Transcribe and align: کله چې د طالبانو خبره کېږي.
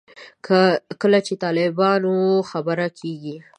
کله 1.01 1.19
چې 1.27 1.33
د 1.37 1.39
طالبانو 1.43 2.13
خبره 2.49 2.87
کېږي. 2.99 3.35